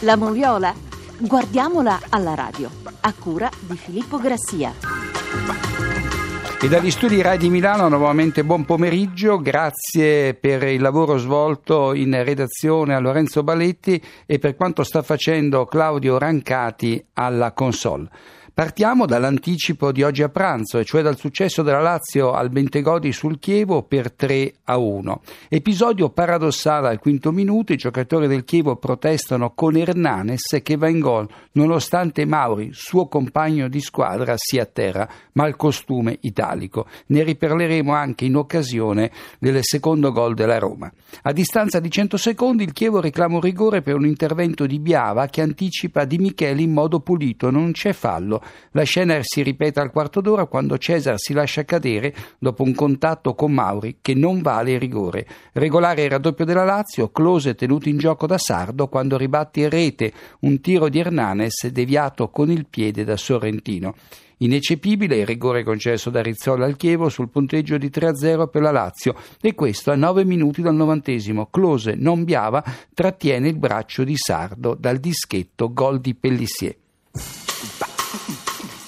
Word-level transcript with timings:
La 0.00 0.16
moviola? 0.16 0.74
Guardiamola 1.16 1.98
alla 2.10 2.34
radio, 2.34 2.68
a 3.00 3.14
cura 3.18 3.48
di 3.60 3.74
Filippo 3.78 4.18
Grassia. 4.18 4.74
E 6.60 6.68
dagli 6.68 6.90
studi 6.90 7.22
Rai 7.22 7.38
di 7.38 7.48
Milano 7.48 7.88
nuovamente 7.88 8.44
buon 8.44 8.66
pomeriggio, 8.66 9.38
grazie 9.38 10.34
per 10.34 10.62
il 10.64 10.82
lavoro 10.82 11.16
svolto 11.16 11.94
in 11.94 12.22
redazione 12.22 12.94
a 12.94 12.98
Lorenzo 12.98 13.42
Baletti 13.42 14.02
e 14.26 14.38
per 14.38 14.56
quanto 14.56 14.82
sta 14.82 15.00
facendo 15.00 15.64
Claudio 15.64 16.18
Rancati 16.18 17.02
alla 17.14 17.52
console. 17.52 18.10
Partiamo 18.54 19.04
dall'anticipo 19.04 19.90
di 19.90 20.04
oggi 20.04 20.22
a 20.22 20.28
pranzo, 20.28 20.78
e 20.78 20.84
cioè 20.84 21.02
dal 21.02 21.18
successo 21.18 21.62
della 21.62 21.80
Lazio 21.80 22.34
al 22.34 22.50
Bentegodi 22.50 23.10
sul 23.10 23.40
Chievo 23.40 23.82
per 23.82 24.12
3 24.12 24.54
a 24.66 24.78
1. 24.78 25.22
Episodio 25.48 26.10
paradossale 26.10 26.86
al 26.86 27.00
quinto 27.00 27.32
minuto, 27.32 27.72
i 27.72 27.76
giocatori 27.76 28.28
del 28.28 28.44
Chievo 28.44 28.76
protestano 28.76 29.54
con 29.54 29.74
Hernanes 29.74 30.60
che 30.62 30.76
va 30.76 30.86
in 30.86 31.00
gol, 31.00 31.28
nonostante 31.54 32.24
Mauri, 32.26 32.70
suo 32.72 33.08
compagno 33.08 33.66
di 33.66 33.80
squadra, 33.80 34.34
sia 34.36 34.62
a 34.62 34.66
terra, 34.66 35.08
ma 35.32 35.48
il 35.48 35.56
costume 35.56 36.18
italico. 36.20 36.86
Ne 37.06 37.24
riparleremo 37.24 37.92
anche 37.92 38.24
in 38.24 38.36
occasione 38.36 39.10
del 39.40 39.58
secondo 39.62 40.12
gol 40.12 40.34
della 40.34 40.60
Roma. 40.60 40.88
A 41.22 41.32
distanza 41.32 41.80
di 41.80 41.90
100 41.90 42.16
secondi 42.16 42.62
il 42.62 42.72
Chievo 42.72 43.00
reclama 43.00 43.34
un 43.34 43.40
rigore 43.40 43.82
per 43.82 43.96
un 43.96 44.06
intervento 44.06 44.64
di 44.64 44.78
Biava 44.78 45.26
che 45.26 45.40
anticipa 45.40 46.04
Di 46.04 46.18
Michele 46.18 46.62
in 46.62 46.70
modo 46.70 47.00
pulito, 47.00 47.50
non 47.50 47.72
c'è 47.72 47.92
fallo. 47.92 48.42
La 48.72 48.82
scena 48.82 49.18
si 49.22 49.42
ripete 49.42 49.80
al 49.80 49.90
quarto 49.90 50.20
d'ora 50.20 50.46
quando 50.46 50.78
Cesar 50.78 51.18
si 51.18 51.32
lascia 51.32 51.64
cadere 51.64 52.14
dopo 52.38 52.62
un 52.62 52.74
contatto 52.74 53.34
con 53.34 53.52
Mauri 53.52 53.98
che 54.00 54.14
non 54.14 54.42
vale 54.42 54.72
il 54.72 54.80
rigore. 54.80 55.26
Regolare 55.52 56.04
il 56.04 56.10
raddoppio 56.10 56.44
della 56.44 56.64
Lazio, 56.64 57.10
Close 57.10 57.54
tenuto 57.54 57.88
in 57.88 57.98
gioco 57.98 58.26
da 58.26 58.38
Sardo 58.38 58.88
quando 58.88 59.16
ribatte 59.16 59.60
in 59.60 59.70
rete 59.70 60.12
un 60.40 60.60
tiro 60.60 60.88
di 60.88 60.98
Hernanes 60.98 61.66
deviato 61.68 62.28
con 62.28 62.50
il 62.50 62.66
piede 62.68 63.04
da 63.04 63.16
Sorrentino. 63.16 63.94
Ineccepibile 64.38 65.16
il 65.16 65.26
rigore 65.26 65.62
concesso 65.62 66.10
da 66.10 66.20
Rizzola 66.20 66.64
al 66.64 66.76
Chievo 66.76 67.08
sul 67.08 67.30
punteggio 67.30 67.78
di 67.78 67.88
3-0 67.88 68.48
per 68.48 68.62
la 68.62 68.72
Lazio 68.72 69.14
e 69.40 69.54
questo 69.54 69.90
a 69.90 69.94
9 69.94 70.24
minuti 70.24 70.60
dal 70.60 70.74
novantesimo. 70.74 71.46
Close, 71.46 71.94
non 71.94 72.24
Biava, 72.24 72.62
trattiene 72.92 73.48
il 73.48 73.56
braccio 73.56 74.02
di 74.02 74.16
Sardo 74.16 74.76
dal 74.78 74.98
dischetto 74.98 75.72
gol 75.72 76.00
di 76.00 76.14
Pellissier. 76.14 76.76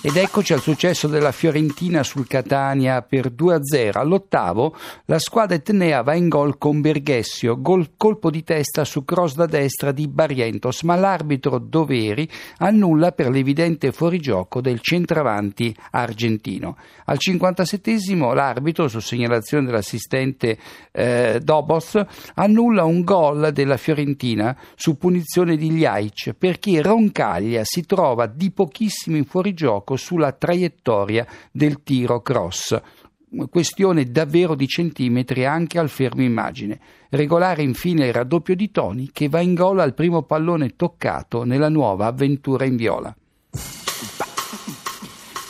Ed 0.06 0.16
eccoci 0.16 0.52
al 0.52 0.60
successo 0.60 1.08
della 1.08 1.32
Fiorentina 1.32 2.04
sul 2.04 2.28
Catania 2.28 3.02
per 3.02 3.32
2-0. 3.32 3.98
All'ottavo 3.98 4.76
la 5.06 5.18
squadra 5.18 5.56
etnea 5.56 6.02
va 6.02 6.14
in 6.14 6.28
gol 6.28 6.58
con 6.58 6.80
Berghessio, 6.80 7.60
gol, 7.60 7.94
colpo 7.96 8.30
di 8.30 8.44
testa 8.44 8.84
su 8.84 9.04
cross 9.04 9.34
da 9.34 9.46
destra 9.46 9.90
di 9.90 10.06
Barrientos, 10.06 10.82
ma 10.82 10.94
l'arbitro 10.94 11.58
Doveri 11.58 12.30
annulla 12.58 13.10
per 13.10 13.30
l'evidente 13.30 13.90
fuorigioco 13.90 14.60
del 14.60 14.78
centravanti 14.80 15.74
argentino. 15.90 16.76
Al 17.06 17.18
57 17.18 17.96
l'arbitro, 18.32 18.86
su 18.86 19.00
segnalazione 19.00 19.66
dell'assistente 19.66 20.56
eh, 20.92 21.40
Dobos, 21.42 22.00
annulla 22.34 22.84
un 22.84 23.02
gol 23.02 23.50
della 23.52 23.76
Fiorentina 23.76 24.56
su 24.76 24.96
punizione 24.98 25.56
di 25.56 25.68
Gliaic 25.72 26.32
perché 26.38 26.80
Roncaglia 26.80 27.62
si 27.64 27.84
trova 27.84 28.26
di 28.26 28.52
pochissimo 28.52 29.16
in 29.16 29.24
fuorigioco 29.24 29.94
sulla 29.96 30.32
traiettoria 30.32 31.26
del 31.50 31.82
tiro 31.82 32.20
cross 32.20 32.80
questione 33.50 34.10
davvero 34.10 34.54
di 34.54 34.66
centimetri 34.66 35.44
anche 35.44 35.78
al 35.78 35.88
fermo 35.88 36.22
immagine. 36.22 36.80
Regolare 37.10 37.62
infine 37.62 38.06
il 38.06 38.12
raddoppio 38.12 38.54
di 38.54 38.70
Toni 38.70 39.10
che 39.12 39.28
va 39.28 39.40
in 39.40 39.54
gol 39.54 39.80
al 39.80 39.94
primo 39.94 40.22
pallone 40.22 40.74
toccato 40.76 41.44
nella 41.44 41.68
nuova 41.68 42.06
avventura 42.06 42.64
in 42.64 42.76
viola. 42.76 43.14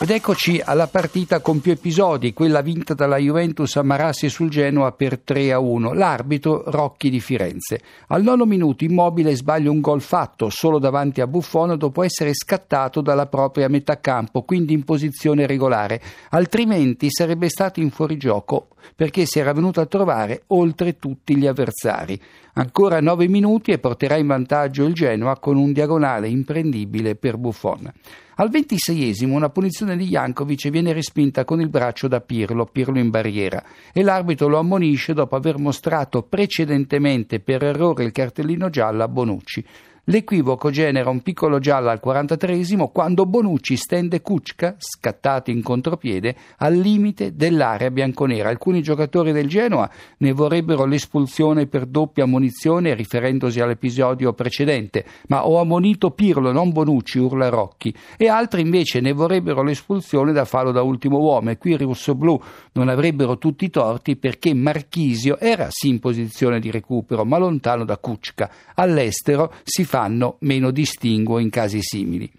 Ed 0.07 0.13
eccoci 0.13 0.63
alla 0.65 0.87
partita 0.87 1.41
con 1.41 1.61
più 1.61 1.73
episodi, 1.73 2.33
quella 2.33 2.61
vinta 2.61 2.95
dalla 2.95 3.17
Juventus 3.17 3.75
a 3.75 3.83
Marassi 3.83 4.29
sul 4.29 4.51
Genoa 4.51 4.93
per 4.93 5.19
3 5.19 5.51
a 5.51 5.59
1. 5.59 5.95
L'arbitro 5.95 6.63
Rocchi 6.65 7.11
di 7.11 7.19
Firenze. 7.19 7.81
Al 8.07 8.23
nono 8.23 8.45
minuto 8.45 8.85
Immobile 8.85 9.35
sbaglia 9.35 9.69
un 9.69 9.81
gol 9.81 10.01
fatto 10.01 10.49
solo 10.49 10.79
davanti 10.79 11.21
a 11.21 11.27
Buffon 11.27 11.77
dopo 11.77 12.05
essere 12.05 12.35
scattato 12.35 13.01
dalla 13.01 13.27
propria 13.27 13.67
metà 13.67 13.99
campo, 13.99 14.43
quindi 14.43 14.75
in 14.75 14.85
posizione 14.85 15.45
regolare. 15.45 16.01
Altrimenti 16.31 17.11
sarebbe 17.11 17.49
stato 17.49 17.81
in 17.81 17.91
fuorigioco 17.91 18.69
perché 18.95 19.27
si 19.27 19.41
era 19.41 19.53
venuto 19.53 19.81
a 19.81 19.87
trovare 19.87 20.45
oltre 20.49 20.99
tutti 20.99 21.37
gli 21.37 21.49
avversari. 21.49 22.21
Ancora 22.53 23.01
nove 23.01 23.27
minuti 23.27 23.73
e 23.73 23.79
porterà 23.79 24.17
in 24.17 24.29
vantaggio 24.29 24.85
il 24.85 24.95
Genoa 24.95 25.37
con 25.41 25.57
un 25.57 25.73
diagonale 25.73 26.29
imprendibile 26.29 27.17
per 27.17 27.39
Buffon. 27.39 27.93
Al 28.39 28.51
ventiseiesimo 28.51 29.35
una 29.35 29.49
punizione 29.49 29.96
di 29.97 30.07
Jankovic 30.07 30.69
viene 30.69 30.93
respinta 30.93 31.45
con 31.45 31.61
il 31.61 31.69
braccio 31.69 32.09
da 32.09 32.21
Pirlo, 32.21 32.67
Pirlo 32.67 32.99
in 32.99 33.11
barriera, 33.11 33.63
e 33.93 34.03
l'arbitro 34.03 34.47
lo 34.47 34.59
ammonisce 34.59 35.15
dopo 35.15 35.35
aver 35.37 35.59
mostrato 35.59 36.23
precedentemente 36.23 37.41
per 37.41 37.65
errore 37.65 38.05
il 38.05 38.13
cartellino 38.13 38.71
giallo 38.71 39.03
a 39.03 39.09
Bonucci. 39.09 39.65
L'equivoco 40.09 40.71
genera 40.71 41.11
un 41.11 41.21
piccolo 41.21 41.59
giallo 41.59 41.89
al 41.89 41.99
43 41.99 42.63
quando 42.93 43.27
Bonucci 43.27 43.75
stende 43.75 44.21
Kuczka, 44.21 44.77
scattato 44.79 45.51
in 45.51 45.65
contropiede, 45.65 46.37
al 46.59 46.77
limite 46.77 47.35
dell'area 47.35 47.91
bianconera. 47.91 48.49
Alcuni 48.49 48.83
giocatori 48.83 49.33
del 49.33 49.49
Genoa 49.49 49.91
ne 50.19 50.31
vorrebbero 50.31 50.85
l'espulsione 50.85 51.67
per 51.67 51.87
doppia 51.87 52.23
ammonizione 52.23 52.95
riferendosi 52.95 53.59
all'episodio 53.59 54.33
precedente, 54.33 55.05
ma 55.27 55.45
ho 55.45 55.59
ammonito 55.59 56.13
Pirlo, 56.13 56.53
non 56.53 56.71
Bonucci, 56.71 57.19
urla 57.19 57.49
Rocchi, 57.49 57.93
e 58.17 58.29
altri 58.29 58.61
invece 58.61 59.01
ne 59.01 59.13
vorrebbero 59.13 59.65
l'espulsione 59.65 60.33
da 60.33 60.45
fallo 60.45 60.71
da 60.71 60.83
ultimo 60.83 61.19
uomo 61.19 61.51
e 61.51 61.59
qui 61.59 61.73
i 61.73 61.77
rossoblù 61.77 62.41
non 62.75 62.89
avrebbero 62.89 63.39
tutti 63.39 63.65
i 63.65 63.71
torti 63.71 64.15
perché 64.15 64.55
Marchisio 64.55 65.37
era 65.41 65.67
sì 65.71 65.89
in 65.89 65.99
posizione 65.99 66.61
di 66.61 66.71
recupero 66.71 67.25
ma 67.25 67.39
lontano 67.39 67.85
da 67.85 67.99
Kuczka. 67.99 68.49
All'estero 68.77 69.53
si 69.65 69.85
fa 69.85 69.95
fanno 69.97 70.37
meno 70.41 70.73
distinguo 70.73 71.39
in 71.39 71.49
casi 71.49 71.79
simili. 71.81 72.31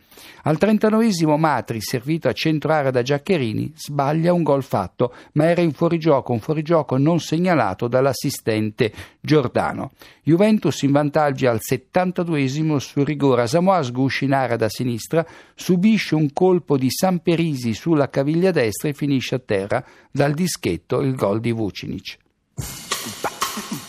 Al 0.44 0.60
39 0.60 1.36
Matri, 1.38 1.82
servito 1.82 2.28
a 2.28 2.34
centro 2.34 2.72
area 2.72 2.92
da 2.92 3.02
Giaccherini, 3.02 3.74
sbaglia 3.76 4.32
un 4.32 4.44
gol 4.44 4.62
fatto, 4.62 5.12
ma 5.34 5.50
era 5.50 5.62
in 5.62 5.74
fuorigioco, 5.74 6.34
un 6.34 6.40
fuorigioco 6.40 6.98
non 6.98 7.20
segnalato 7.20 7.88
dall'assistente 7.88 8.94
Giordano. 9.20 9.94
Juventus 10.22 10.84
in 10.84 10.92
vantaggio 10.92 11.50
al 11.50 11.62
72 11.62 12.48
sul 12.80 13.04
rigore 13.04 13.42
a 13.42 13.48
Samoas 13.48 13.92
Gush 13.92 14.22
in 14.22 14.34
area 14.34 14.56
da 14.56 14.70
sinistra, 14.70 15.26
subisce 15.56 16.14
un 16.14 16.32
colpo 16.34 16.78
di 16.78 16.92
Samperisi 16.92 17.74
sulla 17.74 18.12
caviglia 18.12 18.52
destra 18.52 18.90
e 18.90 18.94
finisce 18.94 19.34
a 19.34 19.40
terra 19.40 19.84
dal 20.12 20.34
dischetto 20.36 21.02
il 21.02 21.16
gol 21.16 21.40
di 21.40 21.52
Vucinic. 21.52 22.18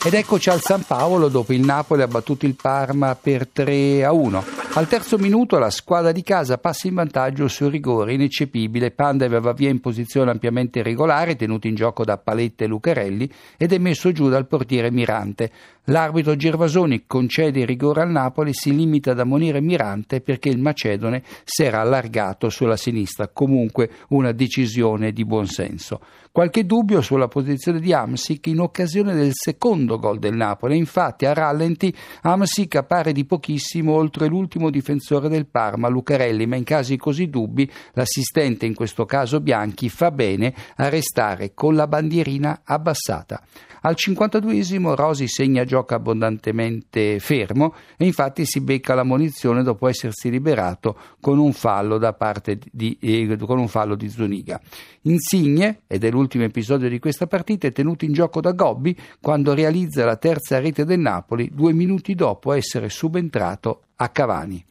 Ed 0.04 0.14
eccoci 0.14 0.50
al 0.50 0.60
San 0.60 0.82
Paolo 0.86 1.28
dopo 1.28 1.52
il 1.52 1.60
Napoli 1.60 2.02
ha 2.02 2.08
battuto 2.08 2.46
il 2.46 2.54
Parma 2.54 3.14
per 3.14 3.46
3 3.46 4.04
a 4.04 4.12
1. 4.12 4.67
Al 4.78 4.86
terzo 4.86 5.18
minuto 5.18 5.58
la 5.58 5.70
squadra 5.70 6.12
di 6.12 6.22
casa 6.22 6.56
passa 6.56 6.86
in 6.86 6.94
vantaggio 6.94 7.48
sul 7.48 7.68
rigore 7.68 8.12
ineccepibile. 8.12 8.92
Pandev 8.92 9.40
va 9.40 9.52
via 9.52 9.70
in 9.70 9.80
posizione 9.80 10.30
ampiamente 10.30 10.84
regolare, 10.84 11.34
tenuto 11.34 11.66
in 11.66 11.74
gioco 11.74 12.04
da 12.04 12.16
Paletta 12.16 12.62
e 12.62 12.68
Lucarelli, 12.68 13.28
ed 13.56 13.72
è 13.72 13.78
messo 13.78 14.12
giù 14.12 14.28
dal 14.28 14.46
portiere 14.46 14.92
Mirante. 14.92 15.50
L'arbitro 15.88 16.36
Gervasoni 16.36 17.04
concede 17.06 17.60
il 17.60 17.66
rigore 17.66 18.02
al 18.02 18.10
Napoli, 18.10 18.52
si 18.52 18.76
limita 18.76 19.12
ad 19.12 19.20
ammonire 19.20 19.60
Mirante 19.60 20.20
perché 20.20 20.48
il 20.50 20.58
Macedone 20.60 21.22
si 21.42 21.64
era 21.64 21.80
allargato 21.80 22.48
sulla 22.48 22.76
sinistra. 22.76 23.28
Comunque 23.28 23.90
una 24.10 24.30
decisione 24.30 25.12
di 25.12 25.24
buonsenso. 25.24 26.00
Qualche 26.30 26.66
dubbio 26.66 27.00
sulla 27.00 27.26
posizione 27.26 27.80
di 27.80 27.92
Amsic 27.92 28.46
in 28.48 28.60
occasione 28.60 29.14
del 29.14 29.30
secondo 29.32 29.98
gol 29.98 30.18
del 30.18 30.36
Napoli. 30.36 30.76
Infatti 30.76 31.24
a 31.24 31.32
rallenti 31.32 31.92
Amsic 32.20 32.76
appare 32.76 33.12
di 33.12 33.24
pochissimo 33.24 33.94
oltre 33.94 34.28
l'ultimo 34.28 34.67
difensore 34.70 35.28
del 35.28 35.46
Parma, 35.46 35.88
Lucarelli, 35.88 36.46
ma 36.46 36.56
in 36.56 36.64
casi 36.64 36.96
così 36.96 37.28
dubbi 37.28 37.70
l'assistente, 37.92 38.66
in 38.66 38.74
questo 38.74 39.04
caso 39.04 39.40
Bianchi, 39.40 39.88
fa 39.88 40.10
bene 40.10 40.54
a 40.76 40.88
restare 40.88 41.54
con 41.54 41.74
la 41.74 41.86
bandierina 41.86 42.62
abbassata. 42.64 43.42
Al 43.82 43.94
52esimo 43.96 44.94
Rosi 44.94 45.28
segna 45.28 45.64
gioco 45.64 45.94
abbondantemente 45.94 47.20
fermo 47.20 47.74
e 47.96 48.06
infatti 48.06 48.44
si 48.44 48.60
becca 48.60 48.94
la 48.94 49.04
munizione 49.04 49.62
dopo 49.62 49.86
essersi 49.86 50.30
liberato 50.30 50.98
con 51.20 51.38
un 51.38 51.52
fallo 51.52 51.98
da 51.98 52.12
parte 52.12 52.58
di, 52.72 52.98
eh, 53.00 53.36
con 53.36 53.58
un 53.58 53.68
fallo 53.68 53.94
di 53.94 54.08
Zuniga. 54.08 54.60
Insigne, 55.02 55.82
ed 55.86 56.02
è 56.04 56.10
l'ultimo 56.10 56.44
episodio 56.44 56.88
di 56.88 56.98
questa 56.98 57.26
partita, 57.26 57.68
è 57.68 57.72
tenuto 57.72 58.04
in 58.04 58.12
gioco 58.12 58.40
da 58.40 58.52
Gobbi 58.52 58.96
quando 59.20 59.54
realizza 59.54 60.04
la 60.04 60.16
terza 60.16 60.58
rete 60.58 60.84
del 60.84 60.98
Napoli 60.98 61.50
due 61.52 61.72
minuti 61.72 62.14
dopo 62.14 62.52
essere 62.52 62.88
subentrato 62.88 63.82
a 64.00 64.08
Cavani. 64.08 64.64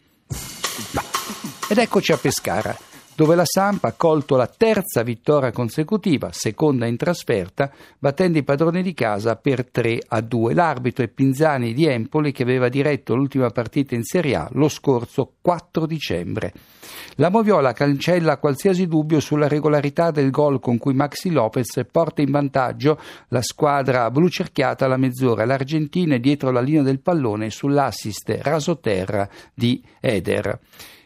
Ed 1.70 1.78
eccoci 1.78 2.14
a 2.14 2.18
Pescara. 2.18 2.78
Dove 3.18 3.34
la 3.34 3.46
Samp 3.46 3.84
ha 3.84 3.94
colto 3.94 4.36
la 4.36 4.46
terza 4.46 5.02
vittoria 5.02 5.52
consecutiva, 5.52 6.30
seconda 6.32 6.86
in 6.86 6.98
trasferta, 6.98 7.72
battendo 7.98 8.38
i 8.38 8.44
padroni 8.44 8.84
di 8.84 8.94
casa 8.94 9.36
per 9.38 9.66
3 9.72 10.04
a 10.10 10.22
2. 10.22 10.54
L'arbitro 10.54 11.04
è 11.04 11.08
Pinzani 11.08 11.74
di 11.74 11.88
Empoli 11.88 12.32
che 12.32 12.44
aveva 12.44 12.70
diretto 12.70 13.16
l'ultima 13.16 13.50
partita 13.50 13.96
in 13.96 14.04
Serie 14.04 14.36
A 14.36 14.48
lo 14.52 14.70
scorso 14.70 15.34
4 15.42 15.88
dicembre. 15.88 16.54
La 17.16 17.30
Moviola 17.30 17.74
cancella 17.74 18.38
qualsiasi 18.38 18.86
dubbio 18.86 19.20
sulla 19.20 19.48
regolarità 19.48 20.12
del 20.12 20.30
gol 20.30 20.60
con 20.60 20.78
cui 20.78 20.94
Maxi 20.94 21.32
Lopez 21.32 21.88
porta 21.92 22.22
in 22.22 22.30
vantaggio 22.30 23.00
la 23.30 23.42
squadra 23.42 24.12
blu 24.12 24.28
cerchiata 24.28 24.86
alla 24.86 24.98
mezz'ora. 24.98 25.44
L'Argentina 25.44 26.14
è 26.14 26.20
dietro 26.20 26.52
la 26.52 26.62
linea 26.62 26.84
del 26.84 27.02
pallone 27.02 27.50
sull'assist 27.50 28.42
rasoterra 28.44 29.28
di 29.56 29.84
Eder. 30.00 30.60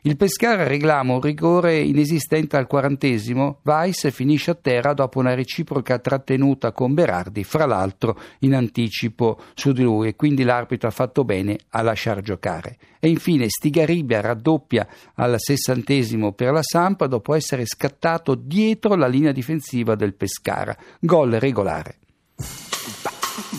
Il 0.04 0.18
Pescara 0.18 0.64
reclama 0.64 1.14
un 1.14 1.22
rigore 1.22 1.80
inesistente 1.80 2.58
al 2.58 2.66
quarantesimo, 2.66 3.60
Weiss 3.62 4.10
finisce 4.10 4.50
a 4.50 4.56
terra 4.56 4.94
dopo 4.96 5.20
una 5.20 5.36
reciproca 5.36 6.00
trattenuta 6.00 6.72
con 6.72 6.96
Berardi, 6.96 7.44
fra 7.44 7.68
l'altro 7.68 8.20
in 8.40 8.56
anticipo 8.56 9.40
su 9.54 9.74
di 9.74 9.84
lui 9.84 10.08
e 10.08 10.16
quindi 10.16 10.42
l'arbitro 10.42 10.88
ha 10.88 10.92
fatto 10.92 11.24
bene 11.24 11.60
a 11.70 11.84
lasciar 11.84 12.22
giocare. 12.22 12.78
E 13.00 13.10
infine 13.10 13.48
Stigaribia 13.48 14.22
raddoppia 14.22 14.88
al 15.16 15.36
sessantesimo 15.38 16.32
per 16.32 16.52
la 16.52 16.64
Sampa 16.64 17.06
dopo 17.06 17.36
essere 17.36 17.68
scattato 17.68 18.34
dietro 18.34 18.96
la 18.96 19.08
linea 19.08 19.32
difensiva 19.32 19.94
del 19.94 20.16
Pescara. 20.16 20.76
Gol 21.00 21.34
regolare. 21.34 21.98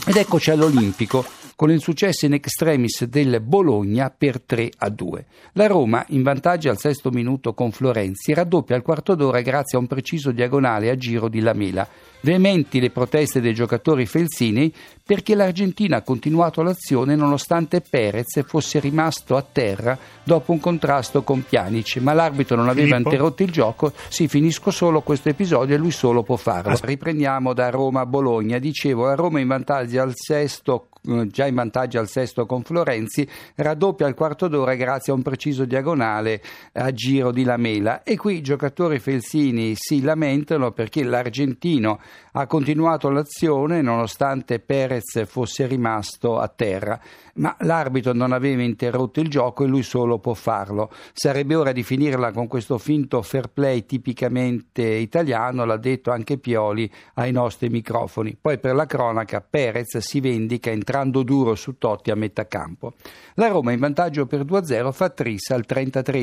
Ed 0.08 0.16
eccoci 0.16 0.50
all'Olimpico 0.50 1.24
con 1.56 1.70
il 1.70 1.80
successo 1.80 2.26
in 2.26 2.34
extremis 2.34 3.04
del 3.04 3.40
Bologna 3.40 4.10
per 4.16 4.40
3 4.40 4.70
a 4.78 4.88
2. 4.88 5.26
La 5.52 5.66
Roma, 5.66 6.04
in 6.08 6.22
vantaggio 6.22 6.70
al 6.70 6.78
sesto 6.78 7.10
minuto 7.10 7.54
con 7.54 7.70
Florenzi, 7.72 8.34
raddoppia 8.34 8.76
al 8.76 8.82
quarto 8.82 9.14
d'ora 9.14 9.40
grazie 9.40 9.78
a 9.78 9.80
un 9.80 9.86
preciso 9.86 10.32
diagonale 10.32 10.90
a 10.90 10.96
giro 10.96 11.28
di 11.28 11.40
Lamela. 11.40 11.86
Veementi 12.22 12.80
le 12.80 12.90
proteste 12.90 13.40
dei 13.40 13.52
giocatori 13.52 14.06
felsinei 14.06 14.72
perché 15.04 15.34
l'Argentina 15.34 15.96
ha 15.96 16.02
continuato 16.02 16.62
l'azione 16.62 17.16
nonostante 17.16 17.80
Perez 17.80 18.42
fosse 18.46 18.78
rimasto 18.78 19.36
a 19.36 19.42
terra 19.42 19.98
dopo 20.22 20.52
un 20.52 20.60
contrasto 20.60 21.22
con 21.22 21.42
Pjanic, 21.42 21.96
ma 21.96 22.12
l'arbitro 22.12 22.54
non 22.54 22.68
aveva 22.68 22.96
Filippo? 22.96 23.08
interrotto 23.08 23.42
il 23.42 23.50
gioco. 23.50 23.92
Sì, 24.08 24.28
finisco 24.28 24.70
solo 24.70 25.02
questo 25.02 25.30
episodio 25.30 25.74
e 25.74 25.78
lui 25.78 25.90
solo 25.90 26.22
può 26.22 26.36
farlo. 26.36 26.76
Riprendiamo 26.80 27.52
da 27.52 27.70
Roma 27.70 28.02
a 28.02 28.06
Bologna. 28.06 28.58
Dicevo, 28.58 29.06
la 29.06 29.14
Roma 29.14 29.40
in 29.40 29.48
vantaggio 29.48 30.00
al 30.00 30.12
sesto 30.14 30.86
già 31.02 31.46
in 31.46 31.54
vantaggio 31.54 31.98
al 31.98 32.08
sesto 32.08 32.46
con 32.46 32.62
Florenzi, 32.62 33.28
raddoppia 33.56 34.06
al 34.06 34.14
quarto 34.14 34.46
d'ora 34.46 34.74
grazie 34.74 35.12
a 35.12 35.16
un 35.16 35.22
preciso 35.22 35.64
diagonale 35.64 36.40
a 36.74 36.92
giro 36.92 37.32
di 37.32 37.42
Lamela. 37.42 38.02
E 38.04 38.16
qui 38.16 38.36
i 38.36 38.40
giocatori 38.40 39.00
felsini 39.00 39.74
si 39.74 40.00
lamentano 40.00 40.70
perché 40.70 41.02
l'argentino 41.02 42.00
ha 42.32 42.46
continuato 42.46 43.10
l'azione 43.10 43.82
nonostante 43.82 44.60
Perez 44.60 45.26
fosse 45.26 45.66
rimasto 45.66 46.38
a 46.38 46.48
terra, 46.48 46.98
ma 47.34 47.54
l'arbitro 47.60 48.12
non 48.12 48.32
aveva 48.32 48.62
interrotto 48.62 49.20
il 49.20 49.28
gioco 49.28 49.64
e 49.64 49.66
lui 49.66 49.82
solo 49.82 50.18
può 50.18 50.34
farlo. 50.34 50.90
Sarebbe 51.12 51.54
ora 51.54 51.72
di 51.72 51.82
finirla 51.82 52.30
con 52.30 52.46
questo 52.46 52.78
finto 52.78 53.22
fair 53.22 53.48
play 53.48 53.84
tipicamente 53.84 54.82
italiano, 54.82 55.64
l'ha 55.64 55.76
detto 55.76 56.10
anche 56.10 56.38
Pioli 56.38 56.90
ai 57.14 57.32
nostri 57.32 57.68
microfoni. 57.68 58.36
Poi 58.40 58.58
per 58.58 58.74
la 58.74 58.86
cronaca 58.86 59.40
Perez 59.40 59.98
si 59.98 60.20
vendica 60.20 60.70
entrando 60.92 61.22
duro 61.22 61.54
su 61.54 61.78
Totti 61.78 62.10
a 62.10 62.14
metà 62.14 62.46
campo. 62.46 62.92
La 63.36 63.48
Roma 63.48 63.72
in 63.72 63.78
vantaggio 63.78 64.26
per 64.26 64.44
2-0 64.44 64.92
fa 64.92 65.08
tris 65.08 65.48
al 65.48 65.64
33 65.64 66.20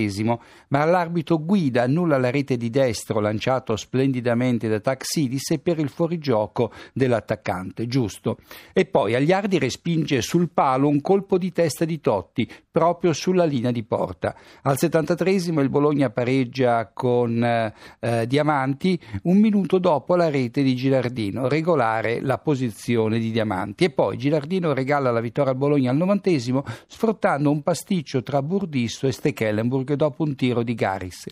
ma 0.67 0.85
l'arbitro 0.85 1.43
guida 1.43 1.83
annulla 1.83 2.19
la 2.19 2.29
rete 2.29 2.55
di 2.55 2.69
destro 2.69 3.19
lanciato 3.19 3.75
splendidamente 3.75 4.67
da 4.67 4.79
Taxidis 4.79 5.49
e 5.51 5.59
per 5.59 5.79
il 5.79 5.89
fuorigioco 5.89 6.71
dell'attaccante, 6.93 7.87
giusto. 7.87 8.37
E 8.71 8.85
poi 8.85 9.15
Agliardi 9.15 9.57
respinge 9.57 10.21
sul 10.21 10.49
palo 10.49 10.87
un 10.87 11.01
colpo 11.01 11.39
di 11.39 11.51
testa 11.51 11.83
di 11.83 11.99
Totti, 11.99 12.47
proprio 12.69 13.13
sulla 13.13 13.45
linea 13.45 13.71
di 13.71 13.83
porta. 13.83 14.35
Al 14.61 14.77
73 14.77 15.31
il 15.31 15.69
Bologna 15.69 16.11
pareggia 16.11 16.91
con 16.93 17.43
eh, 17.43 17.73
eh, 17.99 18.27
Diamanti, 18.27 18.99
un 19.23 19.37
minuto 19.37 19.79
dopo 19.79 20.15
la 20.15 20.29
rete 20.29 20.61
di 20.61 20.75
Gilardino, 20.75 21.47
regolare 21.47 22.21
la 22.21 22.37
posizione 22.37 23.17
di 23.17 23.31
Diamanti. 23.31 23.85
E 23.85 23.89
poi 23.89 24.17
Gilardino 24.17 24.58
regala 24.73 25.11
la 25.11 25.21
vittoria 25.21 25.51
al 25.51 25.57
Bologna 25.57 25.91
al 25.91 25.97
90 25.97 26.63
sfruttando 26.87 27.49
un 27.49 27.61
pasticcio 27.63 28.21
tra 28.21 28.41
Burdisso 28.41 29.07
e 29.07 29.11
Stekelenburg 29.11 29.93
dopo 29.93 30.23
un 30.23 30.35
tiro 30.35 30.63
di 30.63 30.75
Garis. 30.75 31.25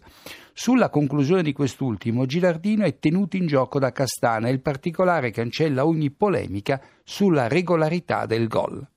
Sulla 0.53 0.89
conclusione 0.89 1.44
di 1.44 1.53
quest'ultimo, 1.53 2.25
Gilardino 2.25 2.83
è 2.83 2.97
tenuto 2.97 3.38
in 3.38 3.45
gioco 3.45 3.77
da 3.77 3.91
Castana 3.91 4.47
e 4.47 4.51
il 4.51 4.62
particolare 4.62 5.29
cancella 5.29 5.85
ogni 5.85 6.09
polemica 6.09 6.81
sulla 7.03 7.47
regolarità 7.47 8.25
del 8.25 8.47
gol. 8.47 8.88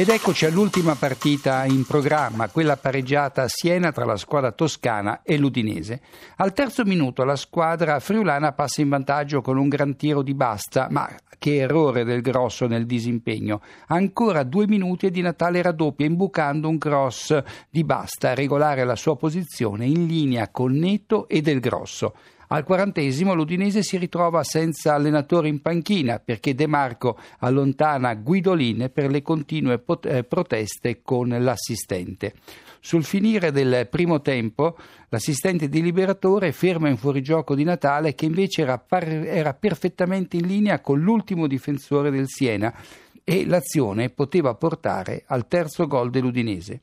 Ed 0.00 0.08
eccoci 0.08 0.46
all'ultima 0.46 0.94
partita 0.94 1.66
in 1.66 1.84
programma, 1.84 2.48
quella 2.48 2.78
pareggiata 2.78 3.42
a 3.42 3.48
Siena 3.48 3.92
tra 3.92 4.06
la 4.06 4.16
squadra 4.16 4.50
toscana 4.50 5.20
e 5.22 5.36
l'Udinese. 5.36 6.00
Al 6.36 6.54
terzo 6.54 6.84
minuto 6.84 7.22
la 7.22 7.36
squadra 7.36 8.00
friulana 8.00 8.52
passa 8.52 8.80
in 8.80 8.88
vantaggio 8.88 9.42
con 9.42 9.58
un 9.58 9.68
gran 9.68 9.96
tiro 9.96 10.22
di 10.22 10.32
basta, 10.32 10.86
ma 10.88 11.06
che 11.38 11.56
errore 11.56 12.04
del 12.04 12.22
grosso 12.22 12.66
nel 12.66 12.86
disimpegno. 12.86 13.60
Ancora 13.88 14.42
due 14.42 14.66
minuti 14.66 15.04
e 15.04 15.10
di 15.10 15.20
Natale 15.20 15.60
raddoppia 15.60 16.06
imbucando 16.06 16.66
un 16.66 16.78
cross 16.78 17.38
di 17.68 17.84
basta 17.84 18.32
regolare 18.32 18.84
la 18.84 18.96
sua 18.96 19.18
posizione 19.18 19.84
in 19.84 20.06
linea 20.06 20.48
con 20.48 20.72
Neto 20.72 21.28
e 21.28 21.42
del 21.42 21.60
grosso. 21.60 22.14
Al 22.52 22.64
quarantesimo 22.64 23.32
l'Udinese 23.32 23.84
si 23.84 23.96
ritrova 23.96 24.42
senza 24.42 24.94
allenatore 24.94 25.46
in 25.46 25.62
panchina 25.62 26.18
perché 26.18 26.52
De 26.52 26.66
Marco 26.66 27.16
allontana 27.38 28.12
Guidolin 28.16 28.90
per 28.92 29.08
le 29.08 29.22
continue 29.22 29.78
pot- 29.78 30.06
eh, 30.06 30.24
proteste 30.24 31.00
con 31.00 31.28
l'assistente. 31.28 32.34
Sul 32.80 33.04
finire 33.04 33.52
del 33.52 33.86
primo 33.88 34.20
tempo, 34.20 34.76
l'assistente 35.10 35.68
di 35.68 35.80
Liberatore 35.80 36.50
ferma 36.50 36.88
in 36.88 36.96
fuorigioco 36.96 37.54
di 37.54 37.62
Natale 37.62 38.16
che 38.16 38.24
invece 38.24 38.62
era, 38.62 38.78
par- 38.78 39.06
era 39.06 39.54
perfettamente 39.54 40.36
in 40.36 40.48
linea 40.48 40.80
con 40.80 40.98
l'ultimo 40.98 41.46
difensore 41.46 42.10
del 42.10 42.26
Siena 42.26 42.74
e 43.22 43.46
l'azione 43.46 44.10
poteva 44.10 44.54
portare 44.54 45.22
al 45.28 45.46
terzo 45.46 45.86
gol 45.86 46.10
dell'Udinese. 46.10 46.80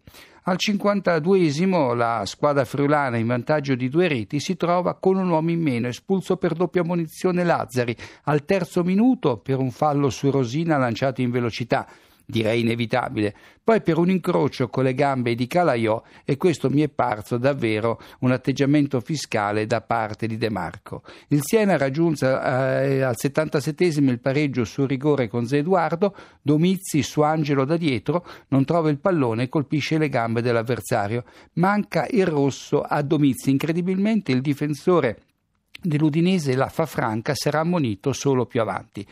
Al 0.50 0.56
52esimo 0.58 1.94
la 1.94 2.24
squadra 2.26 2.64
friulana 2.64 3.18
in 3.18 3.28
vantaggio 3.28 3.76
di 3.76 3.90
due 3.90 4.08
reti 4.08 4.40
si 4.40 4.56
trova 4.56 4.96
con 4.96 5.18
un 5.18 5.28
uomo 5.28 5.52
in 5.52 5.62
meno, 5.62 5.90
espulso 5.90 6.38
per 6.38 6.54
doppia 6.54 6.86
munizione 6.86 7.44
Lazzari, 7.44 7.94
al 8.24 8.46
terzo 8.46 8.82
minuto 8.82 9.40
per 9.40 9.58
un 9.58 9.72
fallo 9.72 10.10
su 10.10 10.32
Rosina 10.32 10.78
lanciato 10.78 11.20
in 11.20 11.32
velocità 11.32 11.86
direi 12.30 12.60
inevitabile, 12.60 13.34
poi 13.64 13.82
per 13.82 13.98
un 13.98 14.10
incrocio 14.10 14.68
con 14.68 14.84
le 14.84 14.94
gambe 14.94 15.34
di 15.34 15.48
Calaiò 15.48 16.04
e 16.26 16.36
questo 16.36 16.70
mi 16.70 16.82
è 16.82 16.90
parso 16.90 17.38
davvero 17.38 18.02
un 18.20 18.32
atteggiamento 18.32 19.00
fiscale 19.00 19.66
da 19.66 19.80
parte 19.80 20.28
di 20.28 20.38
De 20.38 20.50
Marco. 20.50 21.04
Il 21.30 21.40
Siena 21.42 21.78
raggiunse 21.78 22.26
eh, 22.28 23.02
al 23.02 23.18
77 23.18 23.86
il 23.86 24.20
pareggio 24.20 24.66
sul 24.66 24.88
rigore 24.88 25.30
con 25.30 25.48
Zé 25.48 25.60
Eduardo, 25.60 26.14
Domizzi 26.42 27.02
su 27.02 27.22
Angelo 27.22 27.64
da 27.64 27.78
dietro 27.78 28.26
non 28.50 28.66
trova 28.66 28.90
il 28.90 29.00
pallone 29.00 29.44
e 29.44 29.50
colpisce 29.50 29.98
le 29.98 30.10
gambe 30.10 30.42
dell'avversario. 30.42 31.24
Manca 31.54 32.08
il 32.10 32.26
rosso 32.26 32.82
a 32.82 33.02
Domizzi, 33.02 33.52
incredibilmente 33.52 34.34
il 34.34 34.42
difensore 34.42 35.22
dell'Udinese 35.82 36.56
la 36.56 36.70
fa 36.70 36.86
franca 36.86 37.34
sarà 37.36 37.60
ammonito 37.60 38.12
solo 38.12 38.46
più 38.46 38.60
avanti. 38.60 39.08